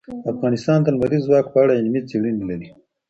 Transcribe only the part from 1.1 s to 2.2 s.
ځواک په اړه علمي